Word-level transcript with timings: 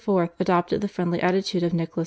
adopted 0.39 0.81
the 0.81 0.87
friendly 0.87 1.21
attitude 1.21 1.61
of 1.61 1.75
Nicholas 1.75 1.99
V. 1.99 1.99